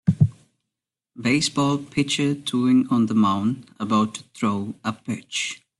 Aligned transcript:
baseball 1.15 1.77
pitcher 1.77 2.33
doing 2.33 2.87
on 2.89 3.05
the 3.05 3.13
mound 3.13 3.67
about 3.79 4.15
to 4.15 4.23
throw 4.33 4.73
a 4.83 4.91
pitch 4.91 5.61